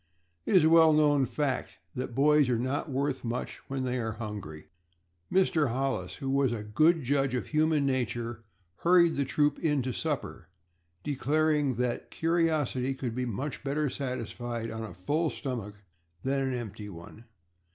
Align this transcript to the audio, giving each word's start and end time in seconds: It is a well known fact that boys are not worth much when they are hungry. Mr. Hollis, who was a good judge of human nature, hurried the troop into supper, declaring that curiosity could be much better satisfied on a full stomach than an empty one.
It 0.47 0.55
is 0.55 0.63
a 0.63 0.69
well 0.71 0.93
known 0.93 1.27
fact 1.27 1.77
that 1.93 2.15
boys 2.15 2.49
are 2.49 2.57
not 2.57 2.89
worth 2.89 3.23
much 3.23 3.57
when 3.67 3.83
they 3.83 3.99
are 3.99 4.13
hungry. 4.13 4.65
Mr. 5.31 5.69
Hollis, 5.69 6.15
who 6.15 6.31
was 6.31 6.51
a 6.51 6.63
good 6.63 7.03
judge 7.03 7.35
of 7.35 7.45
human 7.45 7.85
nature, 7.85 8.43
hurried 8.77 9.15
the 9.15 9.25
troop 9.25 9.59
into 9.59 9.93
supper, 9.93 10.47
declaring 11.03 11.75
that 11.75 12.09
curiosity 12.09 12.95
could 12.95 13.13
be 13.13 13.25
much 13.25 13.63
better 13.63 13.91
satisfied 13.91 14.71
on 14.71 14.81
a 14.81 14.95
full 14.95 15.29
stomach 15.29 15.75
than 16.23 16.39
an 16.39 16.53
empty 16.55 16.89
one. 16.89 17.25